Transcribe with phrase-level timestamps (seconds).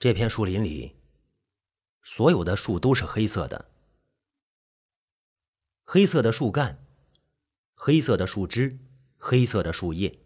[0.00, 0.96] 这片树林里，
[2.02, 3.70] 所有的树都是黑色的，
[5.84, 6.82] 黑色的树干，
[7.74, 8.78] 黑色的树枝，
[9.18, 10.18] 黑色的树叶，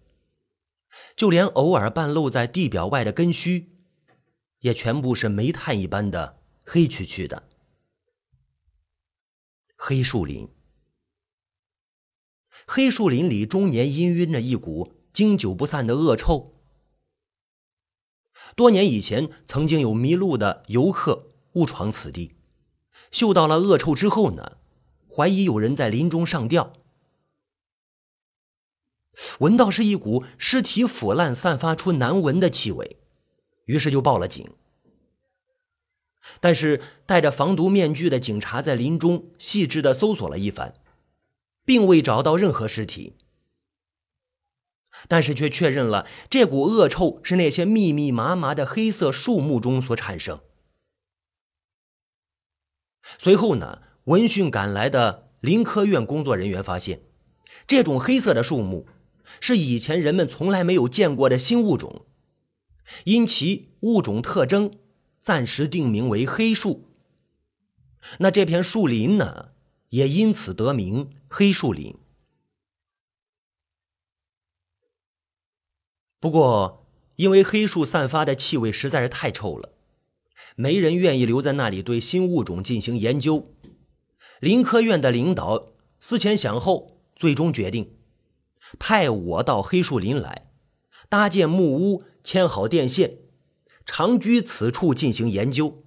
[1.17, 3.75] 就连偶尔半露在地表外的根须，
[4.61, 7.49] 也全部是煤炭一般的黑黢黢的。
[9.75, 10.49] 黑树林，
[12.65, 16.54] 黑树林里终年氤氲着一股经久不散的恶臭。
[18.57, 22.37] 多年以前，曾经有迷路的游客误闯此地，
[23.11, 24.59] 嗅到了恶臭之后呢，
[25.11, 26.73] 怀疑有人在林中上吊，
[29.41, 32.99] 闻到是一股尸体腐烂、散发出难闻的气味，
[33.65, 34.49] 于是就报了警。
[36.41, 40.75] 但是戴着防毒面具的警察在林中细致的搜索了一番，
[41.65, 43.15] 并未找到任何尸体。
[45.09, 50.41] 但是却确认了这股恶臭是那些密密麻麻的黑色树木中所产生。
[53.19, 57.03] 随后呢，闻讯赶来的林科院工作人员发现，
[57.67, 58.87] 这种黑色的树木
[59.41, 62.07] 是以前人们从来没有见过的新物种，
[63.05, 64.73] 因其物种特征，
[65.21, 66.89] 暂时定名为黑树。
[68.19, 69.51] 那这片树林呢，
[69.91, 71.97] 也因此得名黑树林。
[76.25, 76.87] 不过，
[77.17, 79.75] 因为黑树散发的气味实在是太臭了，
[80.57, 83.53] 没人愿意留在那里对新物种进行研究。
[84.41, 87.99] 林科院的领导思前想后，最终决定
[88.79, 90.51] 派我到黑树林来，
[91.11, 93.19] 搭建木屋，牵好电线，
[93.85, 95.85] 长居此处进行研究。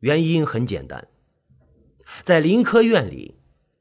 [0.00, 1.06] 原因很简单，
[2.24, 3.36] 在林科院里，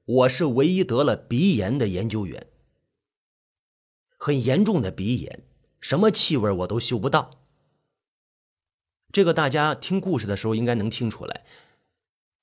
[0.05, 2.45] 我是唯一得了鼻炎的研究员。
[4.23, 5.43] 很严重的鼻炎，
[5.79, 7.41] 什么气味我都嗅不到。
[9.11, 11.43] 这个大家听故事的时候应该能听出来。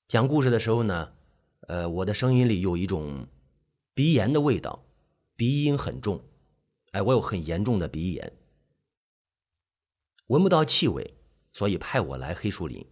[0.05, 1.13] 讲故事的时候呢，
[1.61, 3.27] 呃，我的声音里有一种
[3.93, 4.83] 鼻炎的味道，
[5.37, 6.25] 鼻音很重。
[6.91, 8.33] 哎，我有很严重的鼻炎，
[10.27, 11.13] 闻不到气味，
[11.53, 12.85] 所以派我来黑树林。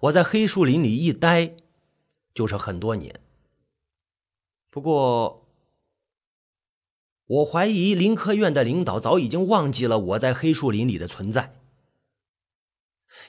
[0.00, 1.54] 我在黑树林里一待
[2.32, 3.20] 就是很多年。
[4.70, 5.42] 不过。
[7.26, 11.54] 我怀疑林科院的领导早已经忘记了我在黑树林里的存在，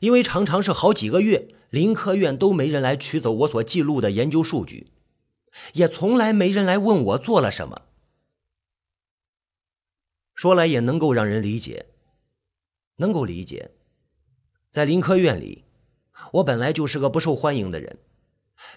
[0.02, 4.92] 因为常常是好几个月，林科院都没人来取走我所记录的研究数据，
[5.74, 7.82] 也从来没人来问我做了什么。
[10.36, 11.88] 说来也能够让人理解，
[12.98, 13.72] 能够理解，
[14.70, 15.64] 在林科院里，
[16.34, 17.98] 我本来就是个不受欢迎的人，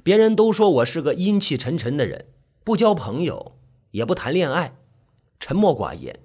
[0.03, 2.33] 别人都说我是个阴气沉沉的人，
[2.65, 3.59] 不交朋友，
[3.91, 4.80] 也不谈恋爱。
[5.41, 6.21] 沉默寡言，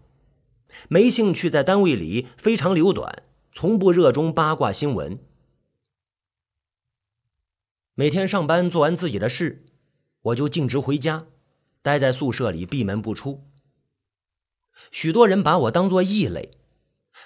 [0.89, 5.17] 没兴趣在单位里非常留短，从不热衷八卦新闻。
[7.95, 9.65] 每天上班做完自己的事，
[10.21, 11.27] 我就径直回家，
[11.81, 13.45] 待在宿舍里闭门不出。
[14.91, 16.51] 许多人把我当作异类，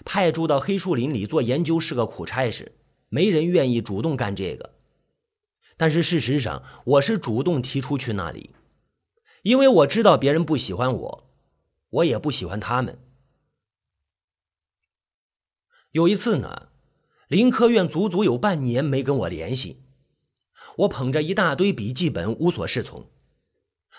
[0.05, 2.73] 派驻到黑树林里做研究是个苦差事，
[3.09, 4.75] 没人愿意主动干这个。
[5.75, 8.51] 但是事实上，我是主动提出去那里，
[9.41, 11.28] 因为我知道别人不喜欢我。
[11.89, 13.00] 我也不喜欢他们。
[15.91, 16.69] 有一次呢，
[17.27, 19.83] 林科院足足有半年没跟我联系，
[20.78, 23.09] 我捧着一大堆笔记本无所适从。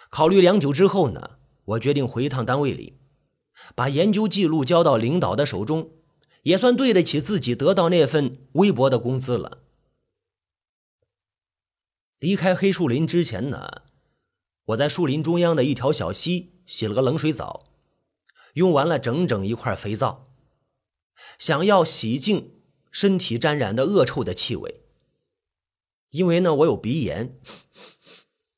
[0.08, 3.00] 考虑良久之后呢，我决定回一趟单位里，
[3.74, 5.90] 把研究记录交到领导的手中，
[6.42, 9.64] 也算对得起自己得到那份微薄的工资了。
[12.20, 13.82] 离开黑树林之前呢，
[14.66, 17.69] 我在树林中央的一条小溪洗了个冷水澡。
[18.54, 20.26] 用完了整整一块肥皂，
[21.38, 22.52] 想要洗净
[22.90, 24.82] 身体沾染的恶臭的气味。
[26.10, 27.38] 因为呢，我有鼻炎，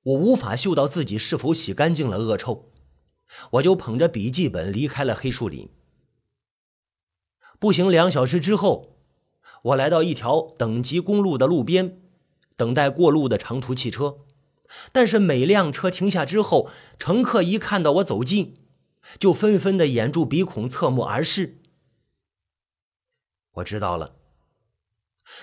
[0.05, 2.71] 我无法嗅到自己是否洗干净了恶臭，
[3.53, 5.69] 我就捧着笔记本离开了黑树林。
[7.59, 8.97] 步行两小时之后，
[9.65, 12.01] 我来到一条等级公路的路边，
[12.57, 14.21] 等待过路的长途汽车。
[14.91, 18.57] 但是每辆车停下之后，乘客一看到我走近。
[19.19, 21.59] 就纷纷的掩住鼻孔，侧目而视。
[23.53, 24.17] 我知道了，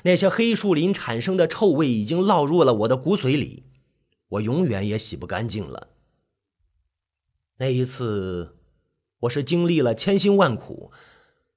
[0.04, 3.66] 那些黑树林产生的臭味已经烙入了我的骨髓里，
[4.30, 5.90] 我永远也洗不干净了。
[7.58, 8.58] 那一次，
[9.20, 10.92] 我是经历了千辛万苦，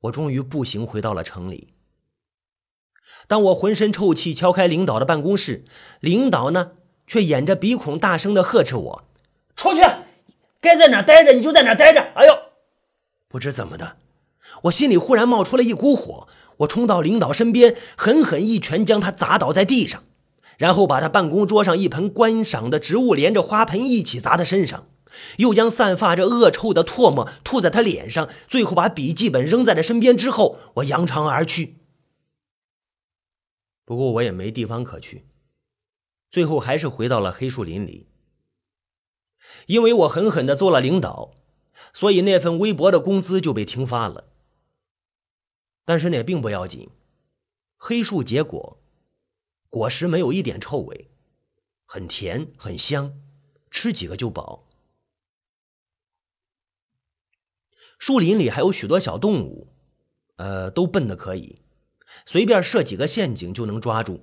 [0.00, 1.74] 我终于步行回到了城里。
[3.28, 5.64] 当我浑身臭气敲开领导的办公室，
[6.00, 6.72] 领导呢，
[7.06, 9.04] 却掩着鼻孔大声的呵斥我
[9.56, 9.80] ：“出去！”
[10.62, 12.00] 该在哪待着你就在哪待着。
[12.14, 12.34] 哎呦，
[13.28, 13.96] 不知怎么的，
[14.62, 16.28] 我心里忽然冒出了一股火，
[16.58, 20.04] 我冲到领导身边，狠狠一拳将他砸倒在地上，
[20.56, 24.86] 然后把他办公桌上一盆观赏的植物连着花盆一起砸他身上，
[25.38, 31.74] 又将散发着恶臭的唾沫吐在他脸上，最后把笔记本扔在了身边之后，我扬长而去。
[33.84, 35.24] 不过我也没地方可去，
[36.30, 38.06] 最后还是回到了黑树林里。
[39.66, 41.34] 因为我狠狠的做了领导，
[41.92, 44.28] 所以那份微薄的工资就被停发了。
[45.84, 46.90] 但是那并不要紧，
[47.76, 48.78] 黑树结果，
[49.68, 51.10] 果实没有一点臭味，
[51.84, 53.14] 很甜很香，
[53.70, 54.68] 吃几个就饱。
[57.98, 59.68] 树林里还有许多小动物，
[60.36, 61.60] 呃，都笨的可以，
[62.26, 64.22] 随便设几个陷阱就能抓住，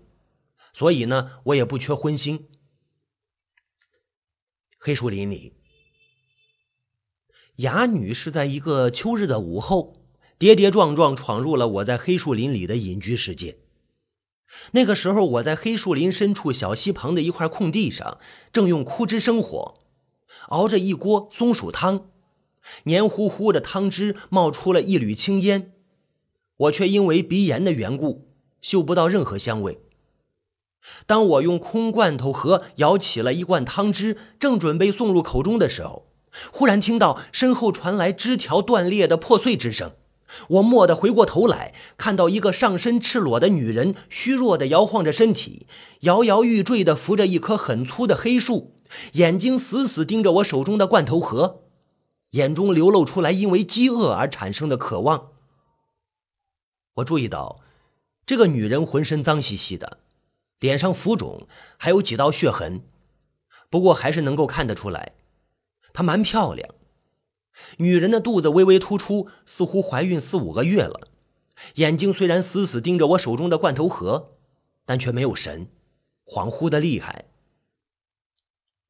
[0.73, 2.45] 所以呢，我也不缺荤腥。
[4.81, 5.55] 黑树林里，
[7.57, 9.97] 哑女是在一个秋日的午后。
[10.37, 13.57] 跌跌撞撞闯入了我在黑树林里的隐居世界。
[14.71, 18.19] 那个时候，我在黑树林深处小溪旁的一块空地上，
[18.53, 19.81] 正用枯枝生火，
[20.47, 22.09] 熬着一锅松鼠汤，
[22.83, 25.73] 黏糊糊的汤汁冒出了一缕青烟，
[26.55, 28.29] 我却因为鼻炎的缘故，
[28.61, 29.81] 嗅不到任何香味。
[31.05, 36.07] 当我用空罐头盒舀起了一罐汤汁，正准备送入口中的时候，
[36.51, 39.93] 忽然听到身后传来枝条断裂的破碎之声。
[40.47, 45.65] 我蓦地回过头来，看到一个上身赤裸的女人，虚弱地摇晃着身体，
[46.01, 48.75] 摇摇欲坠地扶着一棵很粗的黑树，
[49.13, 51.63] 眼睛死死盯着我手中的罐头盒，
[52.31, 55.29] 眼中流露出来因为饥饿而产生的渴望。
[56.97, 57.61] 我注意到，
[58.27, 59.97] 这个女人浑身脏兮兮的，
[60.59, 61.47] 脸上浮肿，
[61.77, 62.83] 还有几道血痕，
[63.69, 65.13] 不过还是能够看得出来，
[65.93, 66.75] 她蛮漂亮。
[67.77, 71.09] 女人的肚子微微突出，似乎怀孕四五个月了。
[71.75, 74.37] 眼睛虽然死死盯着我手中的罐头盒，
[74.85, 75.69] 但却没有神，
[76.25, 77.25] 恍惚的厉害。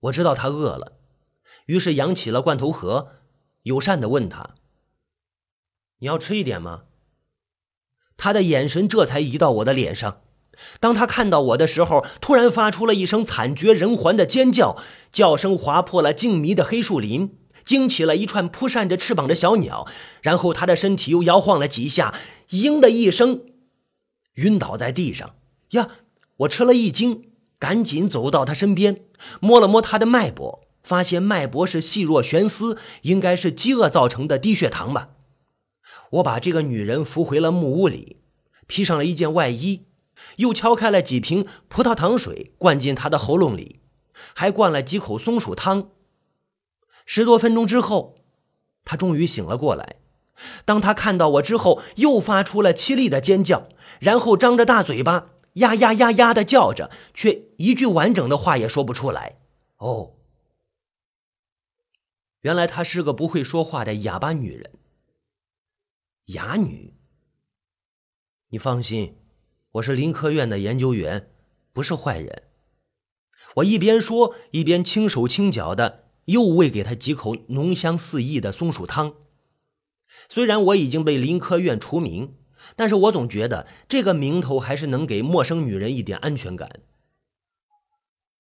[0.01, 1.00] 我知道她饿了，
[1.66, 3.16] 于是扬起了罐头盒，
[3.63, 4.56] 友善的问她
[6.00, 6.86] ：“你要吃一点吗？”
[8.18, 10.21] 她的眼神这才移到我的脸上。
[10.79, 14.77] 当他看到我的时候，突然发出了一声惨绝人寰的尖叫，
[15.11, 17.35] 叫声划破了静谧的黑树林。
[17.65, 19.85] 惊起了一串扑扇着翅膀的小鸟，
[20.21, 22.15] 然后他的身体又摇晃了几下，
[22.49, 23.41] 嘤的一声，
[24.35, 25.35] 晕倒在地上。
[25.71, 25.87] 呀！
[26.37, 27.29] 我吃了一惊，
[27.59, 29.01] 赶紧走到他身边，
[29.39, 35.09] 摸了摸他的脉搏，发现脉搏是细若悬丝，应该是饥饿造成的低血糖吧。
[36.11, 38.17] 我把这个女人扶回了木屋里，
[38.65, 39.83] 披上了一件外衣，
[40.38, 43.81] 又敲开了几瓶葡萄糖水，灌进她的喉咙里，
[44.33, 45.92] 还灌了几口松鼠汤。
[47.06, 48.16] 十多分钟之后，
[48.86, 49.98] 他终于醒了过来。
[50.63, 53.68] 当他看到我之后，又发出了凄厉的尖叫，
[54.00, 59.39] 然后张着大嘴巴，呀呀呀呀的叫着，却一句完整的话也说不出来。
[59.77, 60.13] 哦，
[62.42, 64.71] 原来她是个不会说话的哑巴女人。
[66.27, 66.94] 哑女，
[68.50, 69.19] 你放心，
[69.74, 71.30] 我是林科院的研究员，
[71.71, 72.44] 不是坏人。
[73.57, 76.06] 我一边说，一边轻手轻脚的。
[76.25, 79.16] 又喂给他几口浓香四溢的松鼠汤。
[80.27, 82.35] 虽然我已经被林科院除名，
[82.76, 86.81] 但是我总觉得这个名头还是能给陌生女人一点安全感。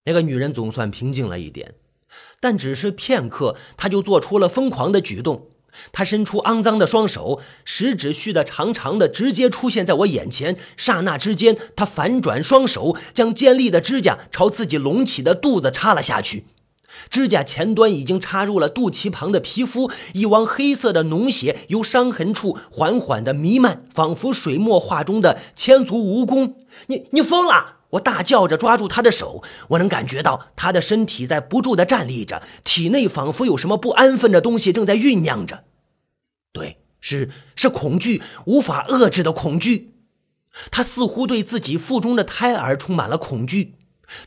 [0.05, 1.75] 那个女人总算平静了一点，
[2.39, 5.49] 但只是片刻，她就做出了疯狂的举动。
[5.91, 10.57] 他伸出肮脏的双手，食指续的长长的，直接出现在我眼前。
[10.77, 16.45] 刹那之间，他反转双手，将尖利的指甲朝自己隆起的肚子插了下去。
[17.09, 26.53] 指甲前端已经插入了肚脐旁的皮肤，一汪黑色的脓血由伤痕处缓缓的弥漫，仿佛水墨画中的千足蜈蚣。
[26.87, 27.78] 你你疯了！
[27.91, 35.63] 我大叫着抓住他的手，我能感觉到他的身体在不住的站立着，体内仿佛有什么不安分的东西正在酝酿着。
[36.51, 39.93] 对，是是恐惧，无法遏制的恐惧。
[40.71, 43.75] 他似乎对自己腹中的胎儿充满了恐惧，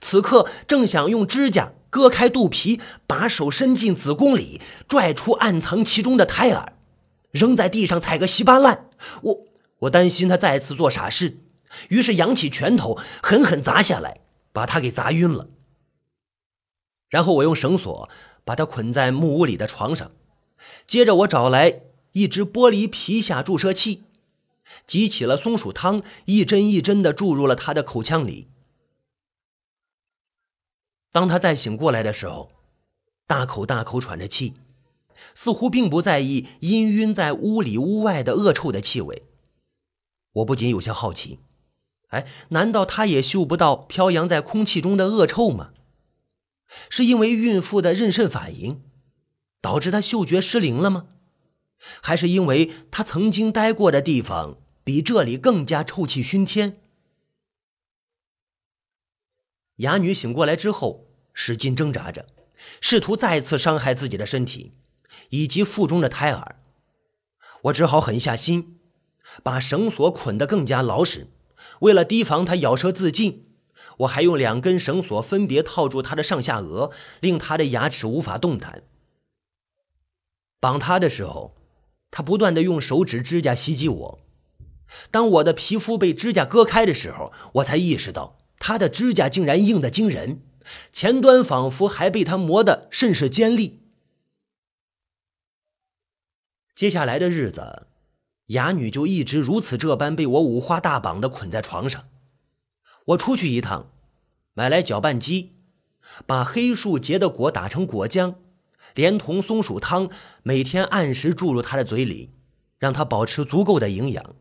[0.01, 1.73] 此刻正想用指甲。
[1.91, 6.73] 割开肚皮，把手伸进子宫里，拽出暗藏其中的胎儿，
[7.33, 8.87] 扔在地上踩个稀巴烂。
[9.21, 9.39] 我
[9.81, 11.42] 我担心他再次做傻事，
[11.89, 14.21] 于是扬起拳头狠狠砸下来，
[14.53, 15.49] 把他给砸晕了。
[17.09, 18.09] 然后我用绳索
[18.45, 20.13] 把他捆在木屋里的床上，
[20.87, 24.05] 接着我找来一只玻璃皮下注射器，
[24.87, 28.49] 挤起了松鼠汤，一针一针的注入了他的口腔里。
[31.11, 32.51] 当他再醒过来的时候，
[33.27, 34.55] 大口大口喘着气，
[35.35, 39.23] 似乎并不在意氤氲在屋里屋外的恶臭的气味。
[40.33, 41.41] 我不仅有些好奇，
[42.13, 45.73] 哎，难道他也嗅不到飘扬在空气中的恶臭吗？
[46.89, 48.83] 是因为孕妇的妊娠反应
[49.61, 51.07] 导致她嗅觉失灵了吗？
[52.01, 56.81] 还是因为她曾经待过的地方比这里更加臭气熏天？
[59.77, 62.27] 哑女醒过来之后，使劲挣扎着，
[62.81, 64.73] 试图再次伤害自己的身体
[65.31, 66.57] 以及腹中的胎儿。
[67.63, 68.79] 我只好狠下心，
[69.43, 71.29] 把绳索捆得更加牢实。
[71.83, 73.45] 为了提防他咬舌自尽，
[73.99, 78.83] 我还用两根绳索分别套住他的上下颚，令他的牙齿无法动弹。
[80.61, 81.55] 绑他的时候，
[82.11, 84.19] 他不断的用手指指甲袭击我。
[85.11, 88.39] 当我的皮肤被指甲割开的时候，我才意识到。
[88.59, 90.41] 他的指甲竟然硬得惊人，
[90.93, 93.81] 前端仿佛还被他磨得甚是尖利。
[96.77, 97.87] 接下来的日子，
[98.53, 102.05] 哑女就一直如此这般被我五花大绑的捆在床上。
[103.07, 103.91] 我出去一趟，
[104.55, 105.53] 买来搅拌机，
[106.27, 108.37] 把黑树结的果打成果浆，
[108.95, 110.09] 连同松鼠汤，
[110.43, 112.31] 每天按时注入她的嘴里，
[112.79, 114.35] 让她保持足够的营养。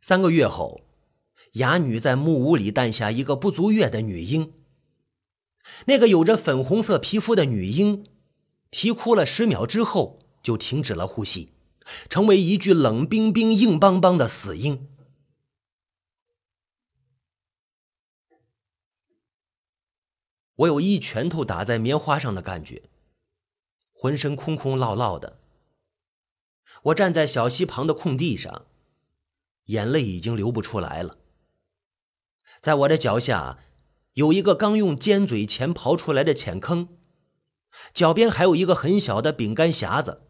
[0.00, 0.82] 三个月后。
[1.56, 4.54] 哑女在木屋里诞下一个不足月的女婴。
[5.84, 8.06] 那个有着粉红色皮肤的女婴，
[8.70, 11.51] 啼哭了十秒之后就停止了呼吸，
[12.08, 14.88] 成为一具冷冰冰、硬邦邦的死婴。
[20.56, 22.90] 我有一拳头打在棉花上的感觉，
[23.92, 25.38] 浑身空空落落的。
[26.84, 28.66] 我站在小溪旁的空地上，
[29.64, 31.18] 眼泪已经流不出来了。
[32.60, 33.58] 在我的脚下，
[34.14, 36.88] 有一个刚用尖嘴钳刨出来的浅坑，
[37.92, 40.22] 脚边还有一个很小的饼干匣子，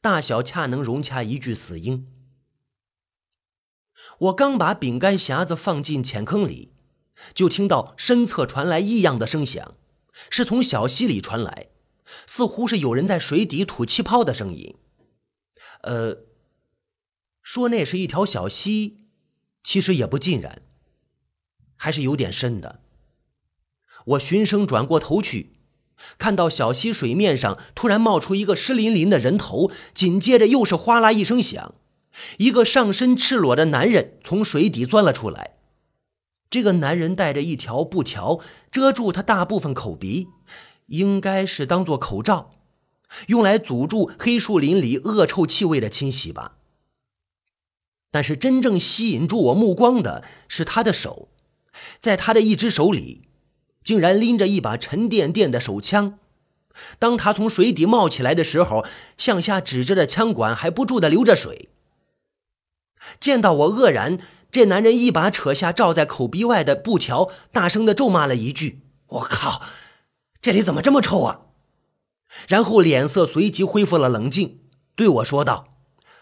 [0.00, 2.06] 大小恰能容下一具死婴。
[4.18, 6.72] 我刚把饼干匣子放进浅坑里，
[7.34, 9.74] 就听到身侧传来异样的声响，
[10.30, 11.68] 是从小溪里传来，
[12.26, 14.76] 似乎是有人在水底吐气泡的声音。
[15.82, 16.24] 呃，
[17.42, 19.08] 说那是一条小溪，
[19.62, 20.62] 其实也不尽然。
[21.76, 22.82] 还是有点深的。
[24.04, 25.57] 我循声转过头去，
[26.18, 31.74] 看到小溪水面上突然冒出一个湿淋淋的人头，紧接着又是哗啦一声响，
[32.38, 35.56] 一个上身赤裸的男人从水底钻了出来。
[36.50, 38.40] 这个男人带着一条布条
[38.70, 40.28] 遮住他大部分口鼻，
[40.86, 42.52] 应该是当做口罩，
[43.26, 46.56] 用来阻住黑树林里恶臭气味的侵袭吧。
[48.10, 51.28] 但是真正吸引住我目光的是他的手。
[52.00, 53.27] 在他的一只手里，
[53.82, 56.18] 竟然拎着一把沉甸甸的手枪。
[56.98, 58.84] 当他从水底冒起来的时候，
[59.16, 61.68] 向下指着的枪管还不住的流着水。
[63.18, 64.18] 见到我愕然，
[64.50, 69.62] 这男人一把扯下罩在口鼻外的布条，大声的咒骂了一句：“我靠，
[70.40, 71.40] 这里怎么这么臭啊！”
[72.46, 74.60] 然后脸色随即恢复了冷静，
[74.94, 75.68] 对我说道：“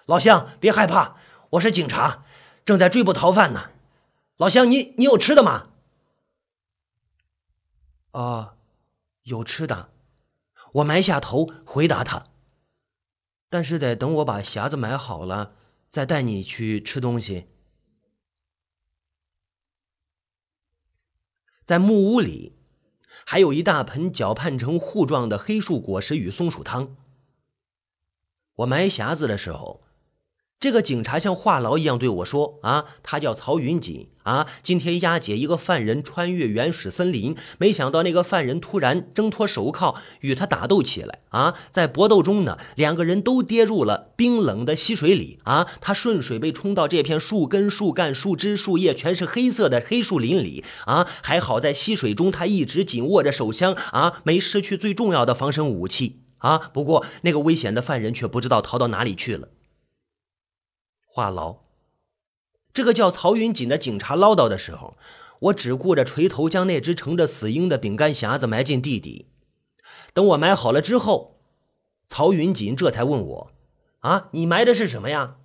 [0.07, 1.17] 老乡，别害怕，
[1.51, 2.25] 我是警察，
[2.65, 3.71] 正在追捕逃犯呢。”
[4.39, 5.69] 老乡，你你有吃的吗？
[8.17, 8.57] 啊，
[9.25, 9.93] 有吃的。
[10.73, 12.29] 我埋下头回答他。
[13.51, 15.55] 但是得等我把匣子买好了，
[15.91, 17.49] 再带你去吃东西。
[21.63, 22.57] 在木屋里，
[23.27, 26.97] 还有一大盆搅拌成糊状的黑树果实与松鼠汤。
[28.55, 29.86] 我埋匣子的时候。
[30.59, 59.51] 这个警察像话痨一样对我说：“啊，他叫曹云锦啊，今天押解一个犯人穿越原始森林，没想到那个犯人突然挣脱手铐，与他打斗起来啊，在搏斗中呢，两个人都跌入了冰冷的溪水里啊，他顺水被冲到这片树根、树干、树枝、树叶全是黑色的黑树林里啊，还好在溪水中他一直紧握着手枪啊，没失去最重要的防身武器啊，不过那个危险的犯人却不知道逃到哪里去了。”
[61.17, 61.61] 话痨，
[62.75, 64.99] 这个叫曹云锦的警察唠叨的时候，
[65.41, 69.31] 我只顾着垂头将那只盛着死婴的饼干匣子埋进地底。
[70.13, 71.41] 等我埋好了之后，
[72.07, 73.53] 曹云锦这才问我
[74.01, 75.39] ：“啊，你埋的是什么呀？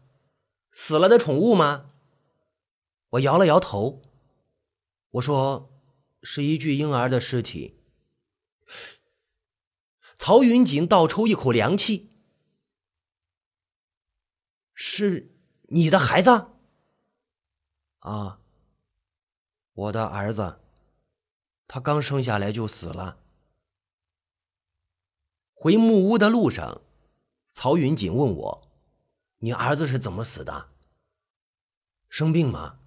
[0.73, 1.91] 死了的宠物吗？”
[3.11, 4.01] 我摇了摇头，
[5.11, 5.71] 我说
[6.21, 7.79] ：“是一具婴儿的尸体。”
[10.19, 12.09] 曹云锦倒抽一口凉气
[14.75, 15.29] ：“是。”
[15.73, 16.47] 你的孩子？
[17.99, 18.41] 啊，
[19.71, 20.59] 我的儿子，
[21.65, 23.19] 他刚生下来就死了。
[25.53, 26.81] 回木屋的路上，
[27.53, 28.67] 曹云锦问我
[29.39, 30.71] ：“你儿子是怎么死的？
[32.09, 32.79] 生病吗？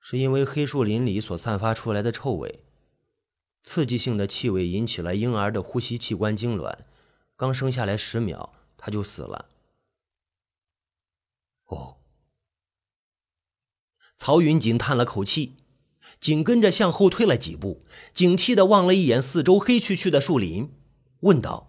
[0.00, 2.64] 是因为黑树林里所散发出来的臭味，
[3.62, 6.86] 刺激性的气味引起了婴儿的呼吸器官痉挛，
[7.36, 9.50] 刚生下来十秒他就死了。”
[11.74, 11.98] 哦，
[14.16, 15.56] 曹云锦叹了口气。
[16.20, 20.72] 紧跟着向后退了几步，警惕地望了一眼四周黑黢黢的树林，
[21.20, 21.66] 问道：“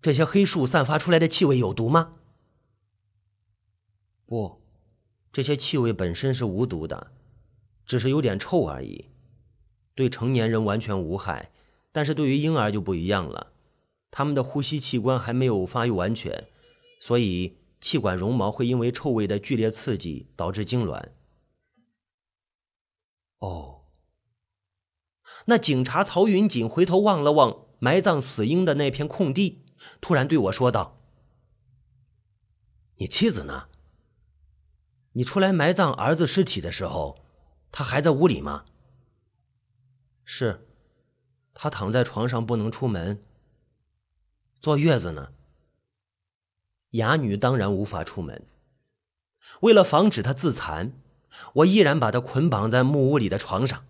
[0.00, 2.18] 这些黑树散发出来的气味有毒吗
[4.24, 4.62] ？”“不，
[5.32, 7.10] 这些气味本身是无毒的，
[7.84, 9.06] 只是有点臭而已，
[9.96, 11.50] 对成年人完全无害。
[11.90, 13.52] 但是对于婴儿就不一样了，
[14.12, 16.46] 他们的呼吸器官还没有发育完全，
[17.00, 21.10] 所以气管绒毛会因为臭味的剧烈刺激导致痉挛。”
[23.40, 23.86] 哦，
[25.46, 29.64] 那警察曹云锦回头望了望埋葬死婴的那片空地，
[30.00, 31.00] 突然对我说道
[32.96, 33.68] ：“你妻子呢？
[35.12, 37.24] 你出来埋葬儿子尸体的时候，
[37.72, 38.66] 他还在屋里吗
[40.22, 40.68] ？”“是，
[41.54, 43.24] 他躺在床上不能出门。
[44.60, 45.32] ”“坐月子呢
[46.92, 48.42] ？”“哑女当然无法出门，
[49.60, 50.92] 为了防止她自残。”
[51.54, 53.84] 我依然把她捆绑在木屋里的床上。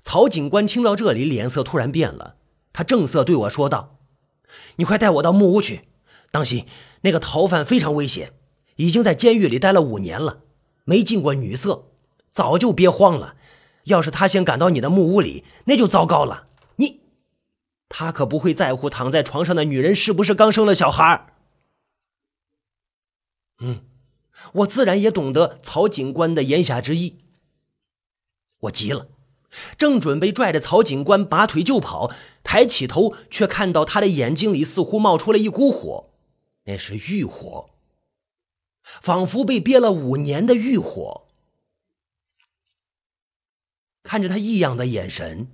[0.00, 2.36] 曹警官听到这里，脸色突然变了，
[2.72, 3.98] 他正色对我说道
[4.76, 5.88] ：“你快带我到木屋去，
[6.30, 6.66] 当心
[7.00, 8.32] 那个逃犯非常危险，
[8.76, 10.42] 已经在监狱里待了五年了，
[10.84, 11.90] 没进过女色，
[12.30, 13.34] 早就憋慌了。
[13.84, 16.46] 要是他先赶到你的木屋里，那就糟糕了。
[17.88, 21.26] 他可不会在乎躺在床上的女人是不是刚生了小孩。”
[23.60, 23.84] 嗯。
[24.52, 27.18] 我自然也懂得曹警官的言下之意。
[28.60, 29.08] 我急了，
[29.78, 32.12] 正准备拽着曹警官拔腿就跑，
[32.42, 36.10] 抬起头，却看到他的眼睛里似乎冒出了一股火，
[36.64, 37.70] 那是欲火，
[38.82, 41.26] 仿佛被憋了五年的欲火。
[44.02, 45.48] 看着他异样的眼神，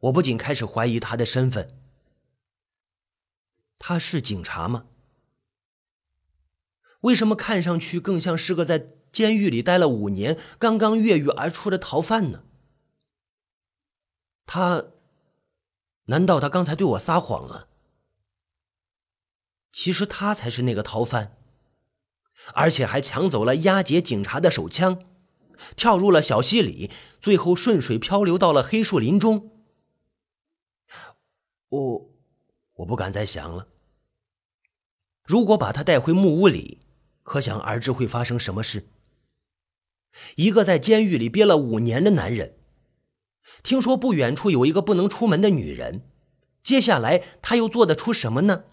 [0.00, 1.76] 我不仅开始怀疑他的身份。
[3.78, 4.86] 他是警察吗？
[7.02, 12.42] 为什么看上去更像是个在监狱里待了五年、刚刚越狱而出的逃犯呢？
[14.46, 14.86] 他，
[16.06, 17.68] 难道他刚才对我撒谎了？
[19.70, 21.36] 其实他才是那个逃犯，
[22.54, 25.04] 而且还抢走了押解警察的手枪，
[25.76, 29.57] 跳入了小溪里，最后顺水漂流到了黑树林中。
[31.68, 32.10] 我，
[32.74, 33.68] 我不敢再想了。
[35.22, 36.78] 如果把他带回木屋里，
[37.22, 38.88] 可想而知会发生什么事。
[40.36, 42.56] 一个在监狱里憋了五年的男人，
[43.62, 46.10] 听说不远处有一个不能出门的女人，
[46.62, 48.64] 接下来他又做得出什么呢？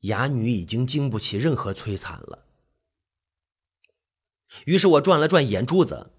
[0.00, 2.44] 哑女已经经不起任何摧残了。
[4.66, 6.12] 于是我转了转眼珠子，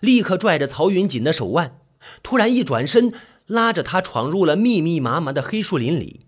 [0.00, 1.83] 立刻拽着曹云锦的手腕，
[2.22, 3.12] 突然一转身，
[3.46, 6.20] 拉着他闯入了密密麻麻的黑树林里。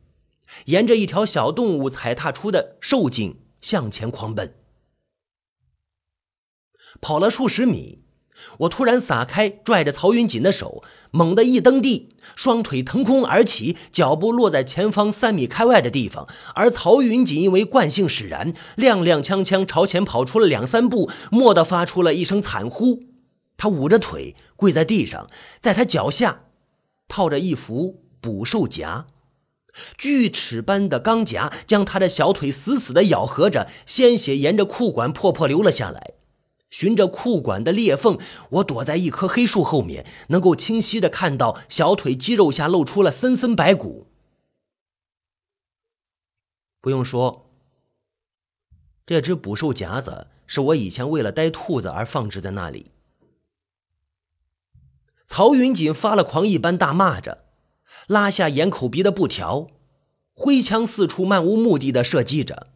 [0.66, 4.54] 沿着一条小动物踩踏出的兽径向前狂奔，
[7.00, 8.04] 跑了数十米，
[8.60, 16.26] 我突然撒开拽着曹云锦的手，猛地一蹬地，双腿腾空而起，脚步落在前方三米开外的地方。
[16.54, 23.02] 而曹云锦因为惯性使然，踉踉跄跄朝前跑出了两三步，蓦地发出了一声惨呼。
[23.56, 26.44] 他捂着腿跪在地上，在他脚下
[27.08, 29.06] 套着一副捕兽夹。
[29.98, 36.14] 锯齿般的钢夹将他的小腿死死地咬合着，鲜血沿着裤管破破流了下来。
[36.70, 38.18] 循着裤管的裂缝，
[38.50, 44.08] 我躲在一棵黑树后面，能够清晰地看到小腿肌肉下露出了森森白骨。
[46.80, 47.50] 不用说，
[49.06, 52.90] 这只捕兽夹子是我以前为了逮兔子而放置在那里。
[55.26, 57.44] 曹云锦发了狂一般大骂着。
[58.06, 59.68] 拉下眼口鼻的布条，
[60.32, 62.68] 挥枪四处漫无目的的射击着。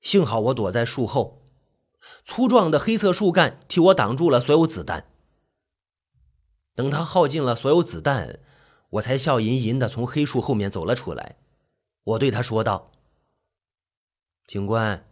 [0.00, 1.42] 幸好我躲在树后，
[2.24, 5.08] 粗壮的黑色树干替我挡住了所有子弹。
[6.74, 8.38] 等他耗尽了所有子弹，
[8.90, 11.36] 我才笑吟吟的从黑树后面走了出来。
[12.04, 12.92] 我对他说道
[14.46, 15.06] ：“警官，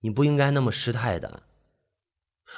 [0.00, 1.44] 你不应该那么失态的。”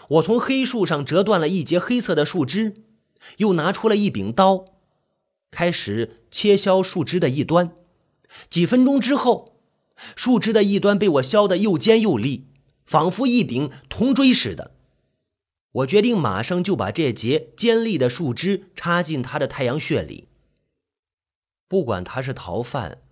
[0.09, 2.94] 我从黑树上折断了一截黑色的树枝，
[3.39, 4.67] 又拿出了一柄刀。
[5.51, 7.77] 开始切削树枝的一端，
[8.51, 9.57] 几分钟之后，
[10.17, 12.49] 树枝的一端被我削得又尖又利，
[12.85, 14.73] 仿佛一柄铜锥似的。
[15.71, 20.29] 我决定马上就把这节尖利的树枝插进他的太阳穴里。
[21.69, 23.03] 不管他是逃犯，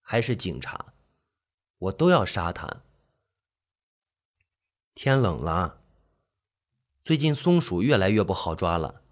[0.00, 0.94] 还是警察，
[1.78, 2.82] 我都要杀他。
[4.94, 5.80] 天冷了，
[7.04, 9.02] 最近松鼠越来越不好抓了。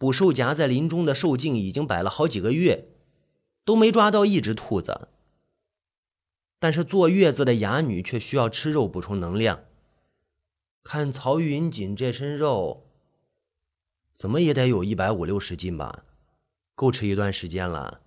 [0.00, 2.88] 捕兽夹在林中的兽镜已经摆了好几个月，
[3.66, 5.08] 都没抓到一只兔子。
[6.58, 9.64] 但是坐月子的哑女却需要吃肉补充能量。
[10.82, 12.86] 看曹云锦这身肉，
[14.14, 16.04] 怎么也得有一百五六十斤吧，
[16.74, 18.00] 够吃一段时间了。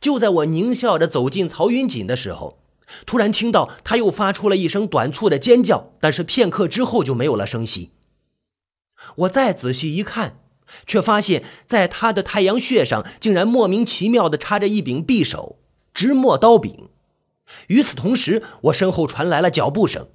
[0.00, 2.62] 就在我狞笑着走进曹云锦的时候，
[3.04, 7.90] 突然听到他又发出了一声短促的尖叫，但是片刻之后就没有了声息。
[9.16, 10.40] 我再仔细一看，
[10.86, 15.58] 却发现在他的太阳穴上竟然莫名其妙地插着一柄匕首。
[15.92, 16.88] 直墨刀柄。
[17.66, 20.08] 与此同时，我身后传来了脚步声。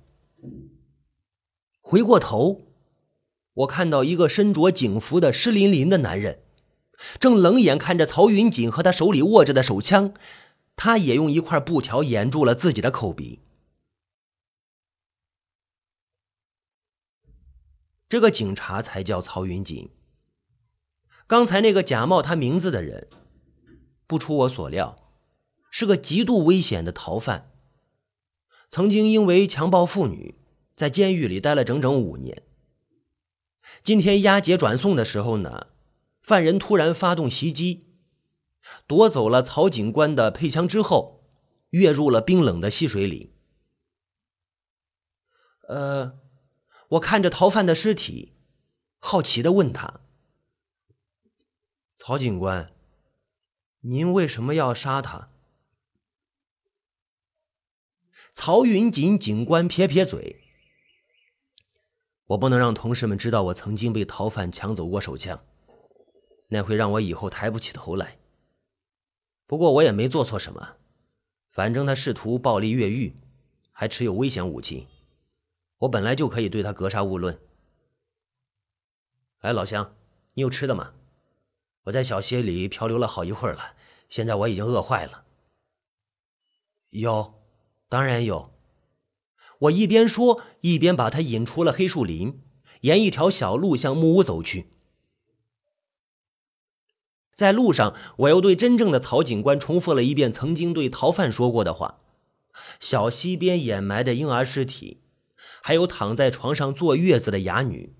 [1.81, 2.61] 回过头，
[3.53, 6.39] 我看到一个身着警服的湿淋淋的男人，
[7.19, 10.13] 正冷眼看着曹云锦和他手里握着的手枪。
[10.77, 13.39] 他也用一块布条掩住了自己的口鼻。
[18.07, 19.89] 这个警察才叫曹云锦。
[21.27, 23.09] 刚才那个假冒他名字的人，
[24.05, 25.01] 不出我所料。
[25.71, 27.51] 是个极度危险的逃犯，
[28.69, 30.35] 曾经因为强暴妇女，
[30.73, 32.43] 在监狱里待了整整五年。
[33.83, 35.67] 今天押解转送的时候呢，
[36.21, 37.97] 犯人突然发动袭击，
[38.87, 41.25] 夺走了曹警官的配枪之后，
[41.71, 43.33] 跃入了冰冷的溪水里。
[45.67, 46.19] 呃，
[46.95, 48.33] 我看着逃犯的尸体，
[48.99, 50.01] 好奇的问他
[51.97, 52.71] ：“曹警官，
[53.81, 55.29] 您为什么要杀他？”
[58.33, 60.41] 曹云锦警官撇撇嘴
[62.27, 65.43] ：“我不能让同事们知道我曾经被逃犯抢走过手枪，
[66.49, 68.19] 那会让我以后抬不起头来。
[69.45, 70.77] 不过我也没做错什么，
[71.49, 73.15] 反正他试图暴力越狱，
[73.71, 74.87] 还持有危险武器，
[75.79, 77.39] 我本来就可以对他格杀勿论。
[79.39, 79.95] 哎，老乡，
[80.33, 80.93] 你有吃的吗？
[81.83, 83.75] 我在小溪里漂流了好一会儿了，
[84.09, 85.25] 现在我已经饿坏了。
[86.89, 87.33] 有。”
[87.87, 88.51] 当然有。
[89.59, 92.41] 我一边说，一边把他引出了黑树林，
[92.81, 94.71] 沿一条小路向木屋走去。
[97.35, 101.99] 在路上，我又对真正的曹警官重复了一遍曾经对逃犯说过的话：
[102.79, 105.03] 小溪边掩埋的婴儿尸体，
[105.61, 107.95] 还有躺在床上坐月子的哑女。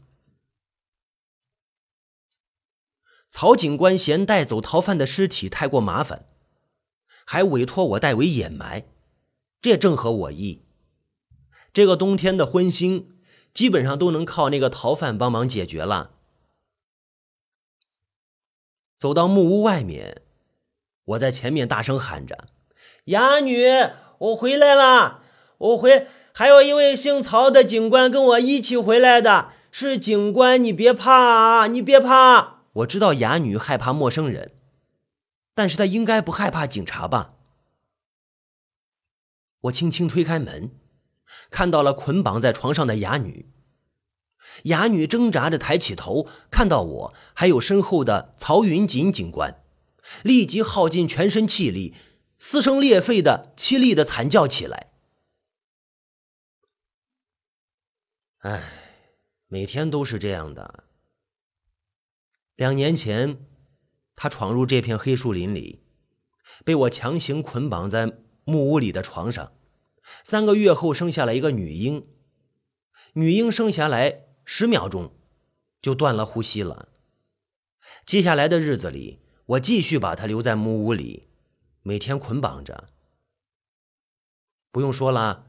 [3.28, 6.28] 曹警官嫌带走逃犯的尸体太过麻烦，
[7.26, 8.86] 还委托我代为掩埋。
[9.62, 10.66] 这正合我意。
[11.74, 13.08] 这个冬天的荤腥，
[13.54, 16.12] 基本上都能靠那个逃犯帮忙解决了。
[18.98, 20.22] 走到木屋外面，
[21.04, 22.48] 我在前面大声喊着
[23.06, 23.66] ：“哑女，
[24.20, 25.24] 我回来了！
[25.58, 34.52] 我回，还有一位姓曹的警官跟我一起回来的，是警官，你别怕啊，你别怕。”我知道哑女害怕陌生人，
[35.54, 37.36] 但是她应该不害怕警察吧？
[39.62, 40.72] 我轻轻推开门，
[41.50, 43.50] 看到了捆绑在床上的哑女。
[44.64, 49.64] 哑女挣扎着抬起头，看到我，还有身后的曹云锦警官，
[50.22, 51.94] 立即耗尽全身气力，
[52.38, 54.92] 撕声裂肺的凄厉的惨叫起来。
[58.46, 58.62] 唉，
[59.48, 60.84] 每天都是这样的。
[62.56, 63.44] 两年前，
[64.16, 65.82] 他闯入这片黑树林里，
[66.64, 68.20] 被我强行捆绑在。
[68.44, 69.54] 木屋里的床上，
[70.24, 72.08] 三个月后生下了一个女婴。
[73.14, 75.16] 女婴生下来十秒钟，
[75.82, 76.90] 就断了呼吸了。
[78.06, 81.30] 接下来的日子里，我继续把她留在木屋里，
[81.82, 82.90] 每天捆绑着。
[84.72, 85.48] 不用说了，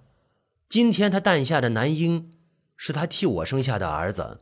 [0.71, 2.36] 今天她诞下的男婴，
[2.77, 4.41] 是他替我生下的儿子。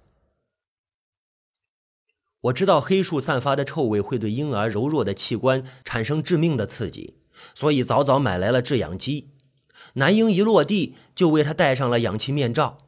[2.40, 7.18] 我知道黑树散发的臭味会对婴儿柔弱的器官产生致命的刺激。
[7.54, 9.30] 所以早早买来了制氧机，
[9.94, 12.78] 男婴一落地就为他戴上了氧气面罩。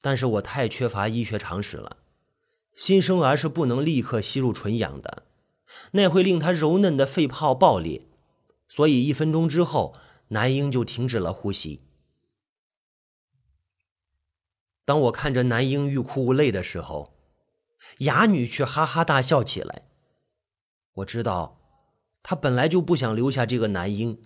[0.00, 1.98] 但是我太缺乏医学常识了，
[2.74, 5.24] 新生儿是不能立刻吸入纯氧的，
[5.92, 8.06] 那会令他柔嫩的肺泡爆裂，
[8.66, 9.94] 所以一分钟之后，
[10.28, 11.82] 男婴就停止了呼吸。
[14.90, 17.14] 当我看着男婴欲哭无泪的时候，
[17.98, 19.82] 哑女却哈哈大笑起来。
[20.94, 21.60] 我知道。
[22.24, 24.20] 她本来就不想留下这个男婴，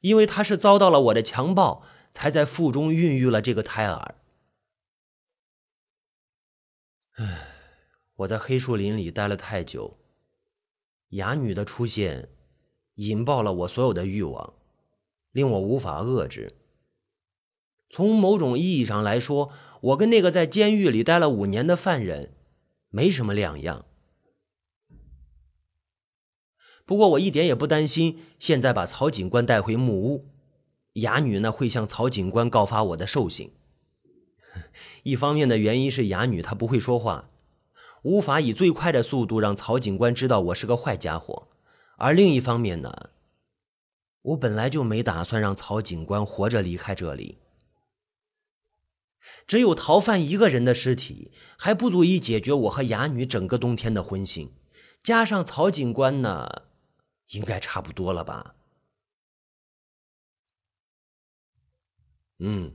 [0.00, 4.16] 因为她是遭到了我的强暴，才在腹中孕育了这个胎儿。
[7.16, 7.48] 唉，
[8.16, 9.98] 我在黑树林里待了太久，
[11.08, 12.28] 哑女的出现
[12.96, 14.52] 引爆了我所有的欲望，
[15.32, 16.58] 令我无法遏制。
[17.92, 22.34] 从某种意义上来说，我跟那个在监狱里待了五年的犯人
[22.90, 23.86] 没什么两样。
[26.84, 30.26] 不过我一点也不担心，现在把曹警官带回木屋，
[30.94, 33.52] 哑女呢会向曹警官告发我的兽性。
[35.04, 37.30] 一方面的原因是哑女她不会说话，
[38.02, 41.46] 无法以最快的速度让曹警官知道我是个坏家伙；
[41.96, 43.10] 而另一方面呢，
[44.22, 47.38] 我本来就没打算让曹警官活着离开这里。
[49.46, 54.50] 只有逃犯一个人的尸体还不足以解决我和哑女整个冬天的荤腥，
[55.02, 56.62] 加上曹警官呢，
[57.30, 58.54] 应该差不多了吧？
[62.38, 62.74] 嗯。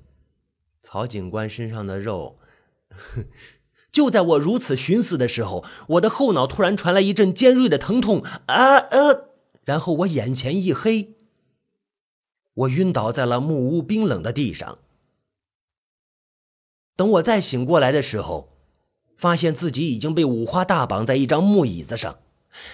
[0.88, 2.38] 曹警官身上的肉，
[3.92, 9.32] 就在我如此寻思的时候，我的后脑突然传来一阵尖锐的疼痛，啊呃，
[9.64, 11.16] 然后我眼前一黑，
[12.54, 14.78] 我晕倒在了木屋冰冷的地上。
[16.96, 18.58] 等我再醒过来的时候，
[19.18, 22.20] 发现自己已经被五花大绑在一张木椅子上，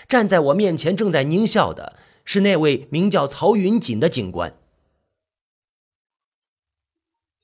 [0.07, 4.57] 站在我面前正在狞笑的是那位名叫曹云锦的警官。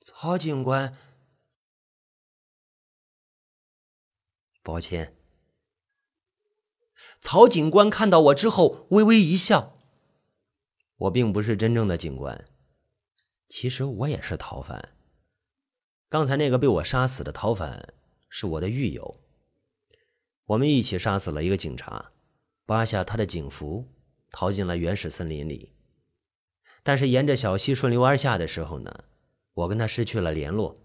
[0.04, 0.96] 曹警官，
[4.62, 5.14] 抱歉。
[7.20, 9.76] 曹警官看到我之后微微一笑。
[10.96, 12.44] 我并不是真正的警官，
[13.48, 14.97] 其实我也是逃犯。
[16.10, 17.92] 刚才那个被我杀死的逃犯
[18.30, 19.20] 是我的狱友，
[20.46, 22.12] 我们一起杀死了一个警察，
[22.64, 23.86] 扒下他的警服，
[24.30, 25.74] 逃进了原始森林里。
[26.82, 29.04] 但是沿着小溪顺流而下的时候呢？
[29.52, 30.76] 我跟他失去了联络，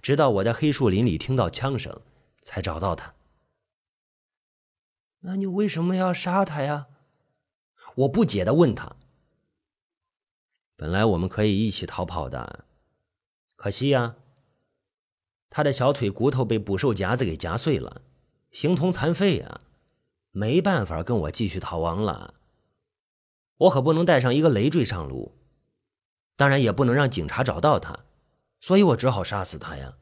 [0.00, 2.02] 直到我在黑树林里听到枪声，
[2.40, 3.14] 才找到他。
[5.20, 6.86] 那你为什么要杀他呀？
[7.96, 8.94] 我不解的问他。
[10.76, 12.66] 本来我们可以一起逃跑的，
[13.56, 14.16] 可惜呀，
[15.56, 18.02] 他的小腿骨头被捕兽夹子给夹碎了，
[18.50, 19.60] 形同残废啊，
[20.32, 22.34] 没办法跟我继续逃亡了。
[23.58, 25.38] 我可不能带上一个累赘上路。
[26.34, 28.00] 当然也不能让警察找到他，
[28.60, 29.96] 所以我只好杀死他呀。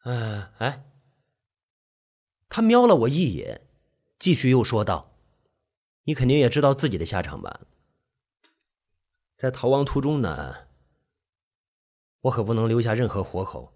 [0.00, 0.84] 哎哎，
[2.48, 3.60] 他瞄了我一眼，
[4.18, 5.14] 继续又说道
[6.02, 7.60] ：“你肯定也知道自己的下场吧？
[9.36, 10.66] 在逃亡途中呢，
[12.22, 13.72] 我可不能留下任何活口。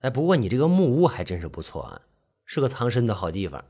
[0.00, 2.02] 哎，不过你这个木屋还真是不错啊，
[2.44, 3.64] 是个藏身的好地方，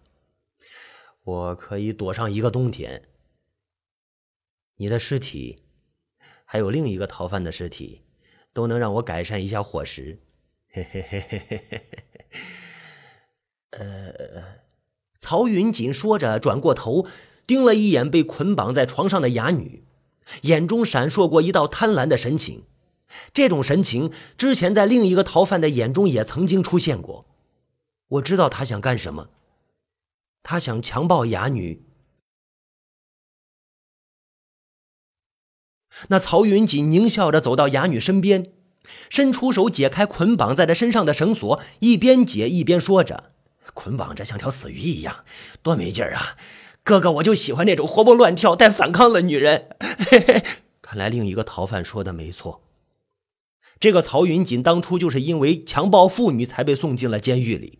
[1.24, 3.08] 我可以躲上一个冬天。”
[4.76, 5.62] 你的尸体，
[6.44, 8.02] 还有另一个逃犯的尸体，
[8.54, 10.20] 都能让我改善一下伙食。
[10.70, 11.86] 嘿嘿嘿嘿嘿嘿。
[13.72, 14.60] 呃，
[15.18, 17.06] 曹云锦说着，转过头，
[17.46, 19.84] 盯了一眼被捆绑在床上的哑女，
[20.42, 22.64] 眼中闪烁过一道贪婪的神情。
[23.32, 27.26] 这种神情之前在另一个逃犯的眼中也曾经出现过。
[28.08, 29.28] 我知道他想干什么，
[30.42, 31.84] 他想强暴哑女。
[36.08, 38.52] 那曹云锦狞笑着走到哑女身边，
[39.10, 43.32] 伸出手解开捆绑在她身上的绳索，一边解一边说着
[43.74, 45.24] ：“捆绑着像条死鱼一样，
[45.62, 46.38] 多没劲儿啊！
[46.82, 49.76] 哥哥，我就喜欢那种活蹦乱跳、带反抗的女人。
[50.10, 50.42] ”嘿嘿，
[50.80, 52.62] 看来另一个逃犯说的没错，
[53.80, 57.78] 这个曹云锦当初就是因为强暴妇女才被送进了监狱里，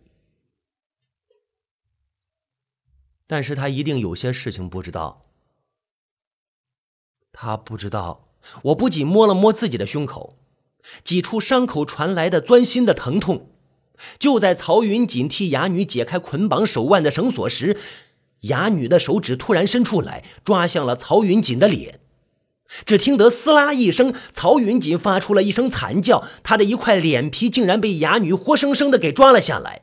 [3.27, 5.27] 但是他一定有些事情不知道。
[7.31, 8.29] 他不知道，
[8.63, 10.39] 我不仅摸了摸自己的胸口，
[11.03, 13.51] 几处伤口传来的钻心的疼痛。
[14.17, 17.77] 就在曹云锦替哑女解开捆绑手腕的绳索时，
[18.41, 21.99] 哑女的手指突然伸出来，抓向了曹云锦的脸。
[22.85, 29.81] 只听得“撕拉”一声，曹云锦发出了一声惨叫，他的一块脸皮竟然被哑女活生生的给抓了下来。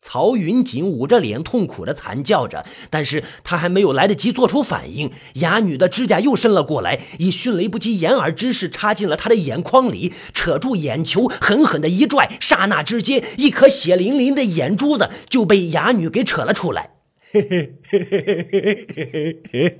[0.00, 16.90] 曹云锦捂着脸，痛苦的惨叫着，但是他还没有来得及做出反应，哑女的指甲又伸了过来，以迅雷不及掩耳之势插进了他的眼眶里，扯住眼球，狠狠的一拽，刹那之间，一颗血淋淋的眼珠子就被哑女给扯了出来。
[17.32, 19.70] 嘿嘿嘿嘿嘿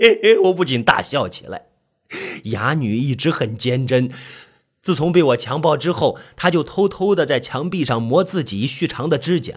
[0.00, 1.66] 嘿嘿我不禁大笑起来，
[2.44, 4.10] 哑女一直很坚贞。
[4.82, 9.54] 自从被我强暴之后，她就偷偷的在墙壁上磨自己续长的指甲，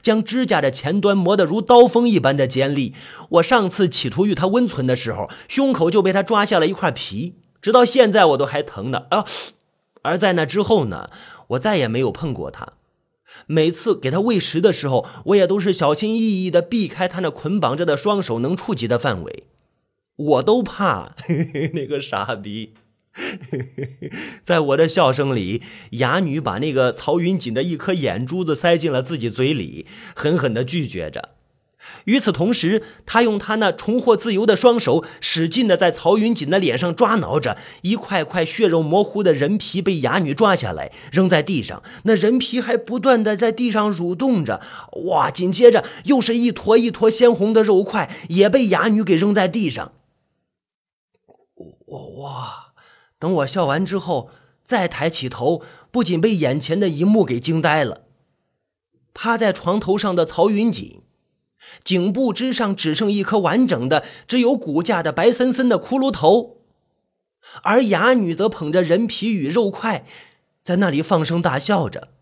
[0.00, 2.94] 将指甲的前端磨得如刀锋一般的尖利。
[3.30, 9.26] 我上次企图与他温存的时候，胸口就被他抓下了一块皮，直到现在我都还疼呢啊！
[10.02, 11.10] 而在那之后呢，
[11.48, 12.72] 我再也没有碰过他。
[13.46, 19.44] 每次给他喂食的时候，我也都是小心翼翼的避开他那捆绑着的双手能触及的范围。
[20.16, 21.14] 我都怕
[21.74, 22.74] 那个傻逼。
[24.44, 31.30] 在我的笑声里，哑女把那个曹云锦的一颗眼珠子塞进了自己嘴里，狠狠的拒绝着。
[32.04, 37.56] 与此同时，他用他那重获自由的双手，使劲地在曹云锦的脸上抓挠着。
[37.82, 41.82] 一块块血肉模糊的人皮被哑女抓下来，扔在地上。
[42.04, 44.60] 那人皮还不断地在地上蠕动着。
[45.06, 45.30] 哇！
[45.30, 49.92] 紧接着又是一坨一坨鲜红的肉块，也被哑女给扔在地上。
[51.86, 52.72] 哇哇！
[53.18, 54.30] 等我笑完之后，
[54.62, 58.02] 再抬起头，不仅被眼前的一幕给惊呆了。
[59.14, 61.00] 趴在床头上的曹云锦，
[61.84, 66.62] 颈部之上只剩一颗完整的、只有骨架的白森森的骷髅头，
[67.62, 70.06] 而哑女则捧着人皮与肉块，
[70.62, 72.12] 在那里放声大笑着。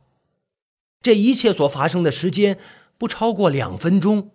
[1.00, 2.58] 这一切所发生的时间
[2.98, 4.32] 不超过两分钟。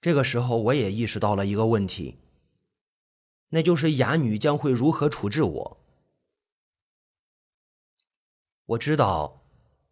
[0.00, 2.18] 这个时候，我也意识到了一个问题，
[3.50, 5.80] 那就是哑女将会如何处置我。
[8.66, 9.37] 我知道，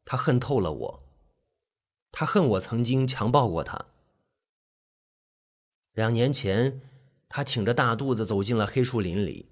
[0.09, 1.03] 他恨透了我，
[2.12, 3.87] 他恨我曾经强暴过他。
[5.95, 6.81] 两年前，
[7.29, 9.47] 他挺着大肚子走进了黑树林里，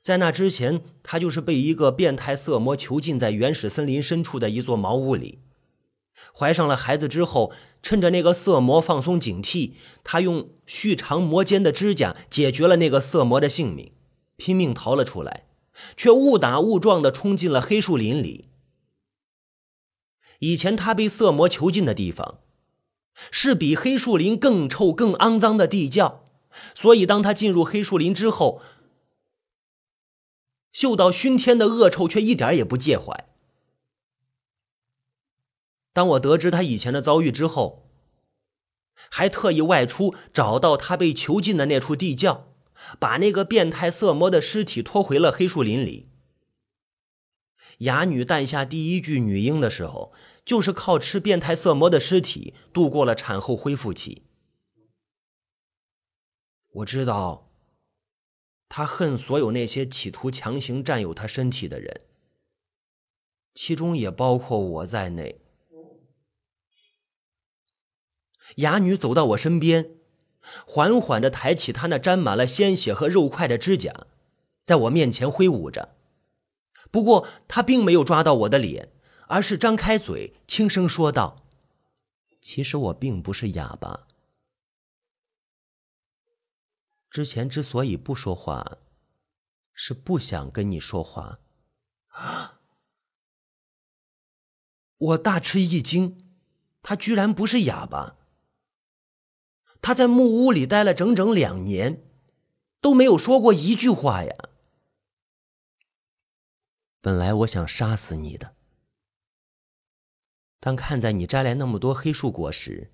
[0.00, 5.40] 在那之前，他就是被一个变态色魔囚禁在原始森林深处的一座茅屋里。
[6.34, 13.92] 怀上了孩子之后，趁着那个色魔放松警惕，他用续长魔尖的指甲解决了那个色魔的性命，
[14.36, 15.48] 拼命逃了出来，
[15.94, 18.48] 却误打误撞地冲进了黑树林里。
[20.42, 22.40] 以前他被色魔囚禁的地方，
[23.30, 26.24] 是比黑树林更臭、更肮脏的地窖，
[26.74, 28.60] 所以当他进入黑树林之后，
[30.72, 33.28] 嗅到熏天的恶臭，却一点也不介怀。
[35.92, 37.88] 当我得知他以前的遭遇之后，
[39.10, 42.48] 还特意外出找到他被囚禁的那处地窖，
[42.98, 46.08] 把那个变态色魔的尸体拖回了黑树林里。
[47.78, 50.12] 哑女诞下第一具女婴的时候，
[50.44, 54.22] 就是靠吃变态色魔的尸体度过了产后恢复期。
[56.70, 57.50] 我知道，
[58.68, 62.00] 他恨所有那些企图强行占有他身体的人，
[63.54, 65.40] 其中也包括我在内。
[68.56, 69.96] 哑女走到我身边，
[70.66, 74.06] 缓缓的抬起她那沾满了鲜血和肉块的指甲，
[74.64, 75.96] 在我面前挥舞着。
[76.90, 78.92] 不过，她并没有抓到我的脸，
[79.32, 81.42] 而是张开嘴，轻声说道
[82.38, 84.06] ：“其实我并不是哑巴。
[87.08, 88.76] 之前之所以不说话，
[89.72, 91.38] 是不想跟你说话。
[95.00, 96.36] ”我大吃一惊，
[96.82, 98.18] 他居然不是哑巴。
[99.80, 102.04] 他在木屋里待了整整两年，
[102.82, 104.50] 都没有说过一句话呀。
[107.00, 108.54] 本来我想杀死你的，
[110.64, 112.92] 但看在你摘来那么多黑树果实，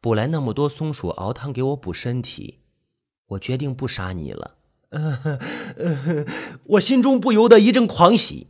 [0.00, 2.60] 捕来那么多松鼠熬汤给我补身体，
[3.26, 4.56] 我决定不杀你了。
[6.62, 8.46] 我心中不由得一阵狂喜。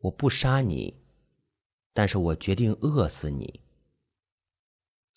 [0.00, 0.98] 我不杀你，
[1.94, 3.60] 但是我决定饿死你。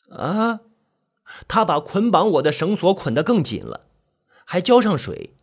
[0.10, 0.62] 啊！
[1.50, 3.88] 他把捆绑我的绳索捆得更紧了，
[4.46, 5.36] 还浇上水，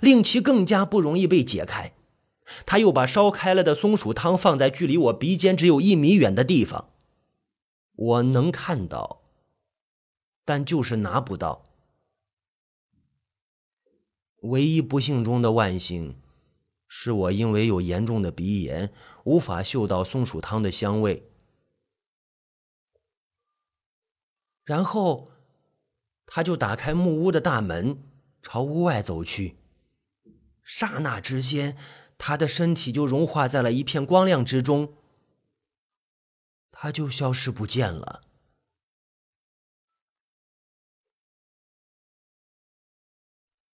[0.00, 1.92] 令其更加不容易被解开。
[2.66, 6.90] 他又把烧开了的松鼠汤放在距离我鼻尖只有一米远的地方，
[7.94, 9.22] 我能看到，
[10.44, 11.64] 但就是拿不到。
[14.42, 16.20] 唯一不幸中的万幸，
[16.86, 18.92] 是我因为有严重的鼻炎，
[19.24, 21.30] 无法嗅到松鼠汤的香味。
[24.64, 25.30] 然后，
[26.26, 28.02] 他就打开木屋的大门，
[28.42, 29.56] 朝屋外走去。
[30.62, 31.76] 刹那之间，
[32.18, 34.94] 他的身体就融化在了一片光亮之中，
[36.72, 38.23] 他就消失不见了。